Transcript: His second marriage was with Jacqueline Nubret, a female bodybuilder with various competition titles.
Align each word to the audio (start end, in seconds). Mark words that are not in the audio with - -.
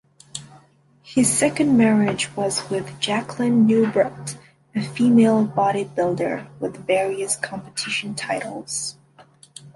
His 1.03 1.31
second 1.31 1.77
marriage 1.77 2.35
was 2.35 2.67
with 2.71 2.99
Jacqueline 2.99 3.67
Nubret, 3.67 4.35
a 4.73 4.81
female 4.81 5.45
bodybuilder 5.45 6.47
with 6.59 6.87
various 6.87 7.35
competition 7.35 8.15
titles. 8.15 8.95